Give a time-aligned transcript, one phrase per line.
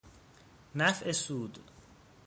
[0.75, 1.59] نفع سود